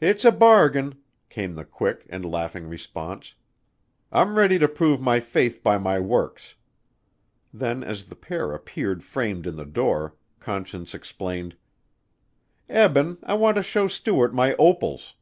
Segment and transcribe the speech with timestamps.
[0.00, 0.94] "It's a bargain,"
[1.28, 3.34] came the quick and laughing response.
[4.10, 6.54] "I'm ready to prove my faith by my works."
[7.52, 11.54] Then as the pair appeared framed in the door, Conscience explained,
[12.70, 15.14] "Eben, I want to show Stuart my opals."